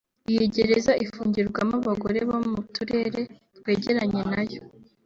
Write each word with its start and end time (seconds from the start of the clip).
Iyi 0.31 0.45
gereza 0.55 0.91
ifungirwamo 1.05 1.75
abagore 1.81 2.19
bo 2.29 2.37
mu 2.49 2.57
turere 2.75 3.21
twegeranye 3.57 4.21
nayo 4.31 4.61